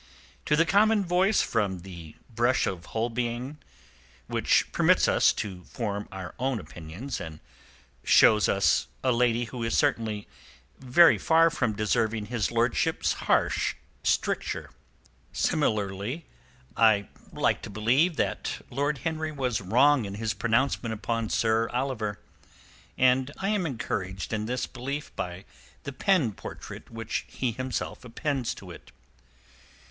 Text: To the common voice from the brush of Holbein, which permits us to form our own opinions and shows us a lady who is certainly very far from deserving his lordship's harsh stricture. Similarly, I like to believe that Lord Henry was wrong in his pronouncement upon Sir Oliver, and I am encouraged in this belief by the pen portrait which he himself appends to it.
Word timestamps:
To 0.47 0.55
the 0.55 0.65
common 0.65 1.05
voice 1.05 1.43
from 1.43 1.81
the 1.81 2.15
brush 2.27 2.65
of 2.65 2.85
Holbein, 2.87 3.59
which 4.25 4.71
permits 4.71 5.07
us 5.07 5.31
to 5.33 5.63
form 5.65 6.07
our 6.11 6.33
own 6.39 6.59
opinions 6.59 7.21
and 7.21 7.39
shows 8.03 8.49
us 8.49 8.87
a 9.03 9.11
lady 9.11 9.43
who 9.43 9.61
is 9.61 9.77
certainly 9.77 10.27
very 10.79 11.19
far 11.19 11.51
from 11.51 11.73
deserving 11.75 12.25
his 12.25 12.49
lordship's 12.51 13.13
harsh 13.13 13.75
stricture. 14.01 14.71
Similarly, 15.33 16.25
I 16.75 17.07
like 17.31 17.61
to 17.61 17.69
believe 17.69 18.15
that 18.15 18.59
Lord 18.71 18.97
Henry 19.05 19.31
was 19.31 19.61
wrong 19.61 20.05
in 20.05 20.15
his 20.15 20.33
pronouncement 20.33 20.93
upon 20.93 21.29
Sir 21.29 21.69
Oliver, 21.69 22.19
and 22.97 23.29
I 23.37 23.49
am 23.49 23.67
encouraged 23.67 24.33
in 24.33 24.47
this 24.47 24.65
belief 24.65 25.15
by 25.15 25.45
the 25.83 25.93
pen 25.93 26.31
portrait 26.31 26.89
which 26.89 27.23
he 27.27 27.51
himself 27.51 28.03
appends 28.03 28.55
to 28.55 28.71
it. 28.71 28.91